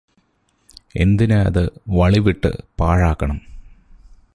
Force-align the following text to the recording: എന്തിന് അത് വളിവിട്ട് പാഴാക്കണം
എന്തിന് 0.95 1.37
അത് 1.41 1.61
വളിവിട്ട് 1.89 2.51
പാഴാക്കണം 2.79 3.39